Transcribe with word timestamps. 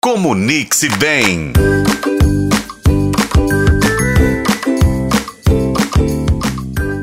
Comunique-se 0.00 0.88
bem. 0.90 1.52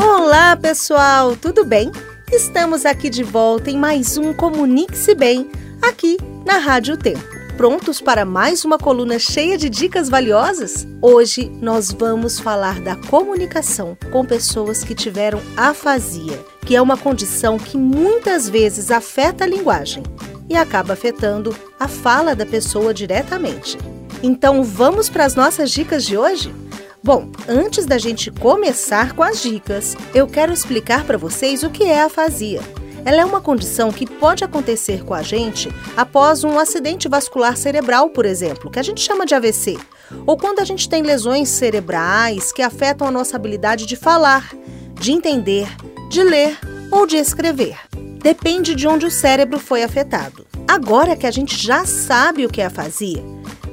Olá, 0.00 0.56
pessoal, 0.56 1.36
tudo 1.36 1.66
bem? 1.66 1.92
Estamos 2.32 2.86
aqui 2.86 3.10
de 3.10 3.22
volta 3.22 3.70
em 3.70 3.76
mais 3.76 4.16
um 4.16 4.32
Comunique-se 4.32 5.14
Bem, 5.14 5.50
aqui 5.82 6.16
na 6.46 6.56
Rádio 6.56 6.96
Tempo. 6.96 7.22
Prontos 7.58 8.00
para 8.00 8.24
mais 8.24 8.64
uma 8.64 8.78
coluna 8.78 9.18
cheia 9.18 9.58
de 9.58 9.68
dicas 9.68 10.08
valiosas? 10.08 10.86
Hoje 11.02 11.50
nós 11.60 11.92
vamos 11.92 12.40
falar 12.40 12.80
da 12.80 12.96
comunicação 12.96 13.98
com 14.10 14.24
pessoas 14.24 14.82
que 14.82 14.94
tiveram 14.94 15.42
afasia, 15.58 16.42
que 16.64 16.74
é 16.74 16.80
uma 16.80 16.96
condição 16.96 17.58
que 17.58 17.76
muitas 17.76 18.48
vezes 18.48 18.90
afeta 18.90 19.44
a 19.44 19.46
linguagem 19.46 20.02
e 20.48 20.56
acaba 20.56 20.94
afetando 20.94 21.54
a 21.78 21.86
fala 21.86 22.34
da 22.34 22.46
pessoa 22.46 22.94
diretamente. 22.94 23.78
Então 24.22 24.62
vamos 24.62 25.08
para 25.08 25.24
as 25.24 25.34
nossas 25.34 25.70
dicas 25.70 26.04
de 26.04 26.16
hoje? 26.16 26.54
Bom, 27.02 27.30
antes 27.48 27.86
da 27.86 27.96
gente 27.96 28.30
começar 28.30 29.12
com 29.14 29.22
as 29.22 29.40
dicas, 29.40 29.96
eu 30.14 30.26
quero 30.26 30.52
explicar 30.52 31.04
para 31.04 31.16
vocês 31.16 31.62
o 31.62 31.70
que 31.70 31.84
é 31.84 32.02
afasia. 32.02 32.60
Ela 33.04 33.22
é 33.22 33.24
uma 33.24 33.40
condição 33.40 33.92
que 33.92 34.06
pode 34.06 34.44
acontecer 34.44 35.04
com 35.04 35.14
a 35.14 35.22
gente 35.22 35.68
após 35.96 36.44
um 36.44 36.58
acidente 36.58 37.08
vascular 37.08 37.56
cerebral, 37.56 38.10
por 38.10 38.26
exemplo, 38.26 38.70
que 38.70 38.78
a 38.78 38.82
gente 38.82 39.00
chama 39.00 39.24
de 39.24 39.34
AVC, 39.34 39.78
ou 40.26 40.36
quando 40.36 40.58
a 40.58 40.64
gente 40.64 40.88
tem 40.88 41.02
lesões 41.02 41.48
cerebrais 41.48 42.52
que 42.52 42.60
afetam 42.60 43.06
a 43.06 43.10
nossa 43.10 43.36
habilidade 43.36 43.86
de 43.86 43.96
falar, 43.96 44.52
de 45.00 45.12
entender, 45.12 45.68
de 46.10 46.22
ler 46.22 46.58
ou 46.90 47.06
de 47.06 47.16
escrever. 47.16 47.87
Depende 48.28 48.74
de 48.74 48.86
onde 48.86 49.06
o 49.06 49.10
cérebro 49.10 49.58
foi 49.58 49.82
afetado. 49.82 50.46
Agora 50.68 51.16
que 51.16 51.26
a 51.26 51.30
gente 51.30 51.56
já 51.56 51.86
sabe 51.86 52.44
o 52.44 52.50
que 52.50 52.60
é 52.60 52.66
afasia, 52.66 53.24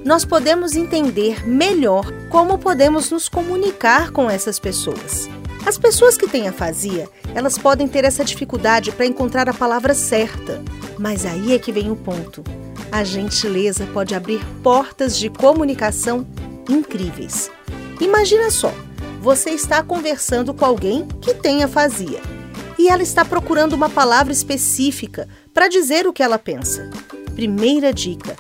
nós 0.05 0.23
podemos 0.23 0.77
entender 0.77 1.45
melhor 1.45 2.09
como 2.29 2.57
podemos 2.57 3.11
nos 3.11 3.27
comunicar 3.27 4.11
com 4.11 4.29
essas 4.29 4.57
pessoas. 4.57 5.27
As 5.65 5.77
pessoas 5.77 6.15
que 6.15 6.25
têm 6.25 6.47
afasia, 6.47 7.09
elas 7.33 7.57
podem 7.57 7.85
ter 7.85 8.05
essa 8.05 8.23
dificuldade 8.23 8.93
para 8.93 9.05
encontrar 9.05 9.49
a 9.49 9.53
palavra 9.53 9.93
certa. 9.93 10.63
Mas 10.97 11.25
aí 11.25 11.53
é 11.53 11.59
que 11.59 11.73
vem 11.73 11.91
o 11.91 11.95
ponto. 11.97 12.41
A 12.93 13.03
gentileza 13.03 13.85
pode 13.87 14.15
abrir 14.15 14.39
portas 14.63 15.17
de 15.17 15.29
comunicação 15.29 16.25
incríveis. 16.69 17.51
Imagina 17.99 18.49
só, 18.49 18.73
você 19.19 19.49
está 19.49 19.83
conversando 19.83 20.53
com 20.53 20.63
alguém 20.63 21.05
que 21.19 21.33
tem 21.33 21.61
afasia 21.61 22.34
e 22.77 22.89
ela 22.89 23.03
está 23.03 23.23
procurando 23.23 23.73
uma 23.73 23.89
palavra 23.89 24.33
específica 24.33 25.27
para 25.53 25.67
dizer 25.67 26.07
o 26.07 26.13
que 26.13 26.23
ela 26.23 26.37
pensa. 26.37 26.89
Primeira 27.35 27.93
dica: 27.93 28.35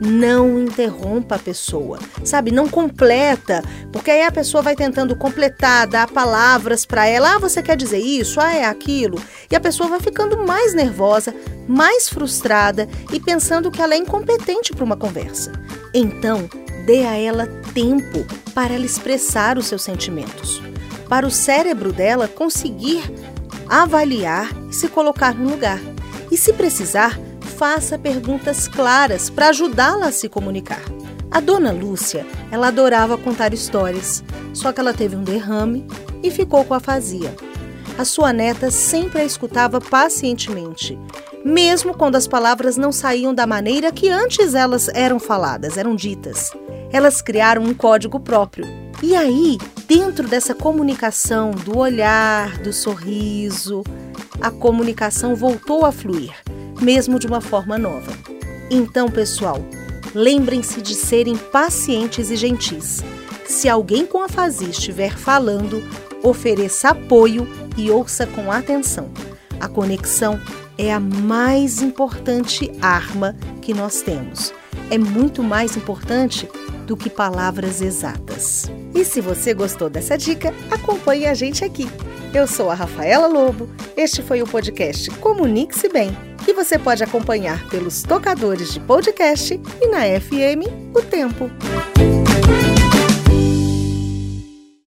não 0.00 0.58
interrompa 0.58 1.34
a 1.34 1.38
pessoa, 1.38 1.98
sabe? 2.24 2.50
Não 2.50 2.66
completa, 2.66 3.62
porque 3.92 4.10
aí 4.10 4.22
a 4.22 4.32
pessoa 4.32 4.62
vai 4.62 4.74
tentando 4.74 5.14
completar, 5.14 5.86
dar 5.86 6.10
palavras 6.10 6.86
para 6.86 7.06
ela. 7.06 7.34
Ah, 7.34 7.38
você 7.38 7.62
quer 7.62 7.76
dizer 7.76 7.98
isso? 7.98 8.40
Ah, 8.40 8.54
é 8.54 8.64
aquilo. 8.64 9.22
E 9.50 9.54
a 9.54 9.60
pessoa 9.60 9.90
vai 9.90 10.00
ficando 10.00 10.38
mais 10.38 10.72
nervosa, 10.72 11.34
mais 11.68 12.08
frustrada 12.08 12.88
e 13.12 13.20
pensando 13.20 13.70
que 13.70 13.82
ela 13.82 13.94
é 13.94 13.98
incompetente 13.98 14.72
para 14.72 14.84
uma 14.84 14.96
conversa. 14.96 15.52
Então, 15.92 16.48
dê 16.86 17.04
a 17.04 17.16
ela 17.16 17.46
tempo 17.74 18.24
para 18.54 18.72
ela 18.72 18.86
expressar 18.86 19.58
os 19.58 19.66
seus 19.66 19.82
sentimentos, 19.82 20.62
para 21.08 21.26
o 21.26 21.30
cérebro 21.30 21.92
dela 21.92 22.26
conseguir 22.26 23.02
avaliar 23.70 24.50
e 24.68 24.74
se 24.74 24.88
colocar 24.88 25.34
no 25.34 25.50
lugar. 25.50 25.80
E 26.30 26.36
se 26.36 26.52
precisar, 26.52 27.18
faça 27.56 27.98
perguntas 27.98 28.66
claras 28.66 29.30
para 29.30 29.50
ajudá-la 29.50 30.08
a 30.08 30.12
se 30.12 30.28
comunicar. 30.28 30.82
A 31.30 31.38
dona 31.38 31.70
Lúcia, 31.70 32.26
ela 32.50 32.68
adorava 32.68 33.16
contar 33.16 33.54
histórias, 33.54 34.24
só 34.52 34.72
que 34.72 34.80
ela 34.80 34.92
teve 34.92 35.14
um 35.14 35.22
derrame 35.22 35.86
e 36.22 36.30
ficou 36.30 36.64
com 36.64 36.74
afasia. 36.74 37.34
A 37.96 38.04
sua 38.04 38.32
neta 38.32 38.70
sempre 38.70 39.20
a 39.20 39.24
escutava 39.24 39.80
pacientemente, 39.80 40.98
mesmo 41.44 41.96
quando 41.96 42.16
as 42.16 42.26
palavras 42.26 42.76
não 42.76 42.90
saíam 42.90 43.32
da 43.32 43.46
maneira 43.46 43.92
que 43.92 44.08
antes 44.08 44.54
elas 44.54 44.88
eram 44.88 45.20
faladas, 45.20 45.76
eram 45.76 45.94
ditas. 45.94 46.50
Elas 46.92 47.22
criaram 47.22 47.62
um 47.62 47.72
código 47.72 48.18
próprio. 48.18 48.66
E 49.02 49.14
aí, 49.14 49.58
dentro 49.90 50.28
dessa 50.28 50.54
comunicação, 50.54 51.50
do 51.50 51.76
olhar, 51.76 52.58
do 52.58 52.72
sorriso, 52.72 53.82
a 54.40 54.48
comunicação 54.48 55.34
voltou 55.34 55.84
a 55.84 55.90
fluir 55.90 56.32
mesmo 56.80 57.18
de 57.18 57.26
uma 57.26 57.40
forma 57.40 57.76
nova. 57.76 58.12
Então, 58.70 59.10
pessoal, 59.10 59.58
lembrem-se 60.14 60.80
de 60.80 60.94
serem 60.94 61.36
pacientes 61.36 62.30
e 62.30 62.36
gentis. 62.36 63.02
Se 63.44 63.68
alguém 63.68 64.06
com 64.06 64.22
afasia 64.22 64.68
estiver 64.68 65.18
falando, 65.18 65.82
ofereça 66.22 66.90
apoio 66.90 67.46
e 67.76 67.90
ouça 67.90 68.28
com 68.28 68.50
atenção. 68.50 69.10
A 69.58 69.66
conexão 69.66 70.40
é 70.78 70.92
a 70.92 71.00
mais 71.00 71.82
importante 71.82 72.70
arma 72.80 73.36
que 73.60 73.74
nós 73.74 74.02
temos. 74.02 74.54
É 74.88 74.96
muito 74.96 75.42
mais 75.42 75.76
importante 75.76 76.48
do 76.86 76.96
que 76.96 77.10
palavras 77.10 77.82
exatas. 77.82 78.70
E 78.94 79.04
se 79.04 79.20
você 79.20 79.54
gostou 79.54 79.88
dessa 79.88 80.16
dica, 80.16 80.54
acompanhe 80.70 81.26
a 81.26 81.34
gente 81.34 81.64
aqui. 81.64 81.88
Eu 82.34 82.46
sou 82.46 82.70
a 82.70 82.74
Rafaela 82.74 83.26
Lobo. 83.26 83.68
Este 83.96 84.22
foi 84.22 84.42
o 84.42 84.46
podcast 84.46 85.10
Comunique-se 85.12 85.88
Bem 85.88 86.16
que 86.44 86.52
você 86.52 86.78
pode 86.78 87.04
acompanhar 87.04 87.68
pelos 87.68 88.02
tocadores 88.02 88.72
de 88.72 88.80
podcast 88.80 89.60
e 89.80 89.86
na 89.86 90.00
FM 90.20 90.66
O 90.94 91.02
Tempo. 91.02 91.50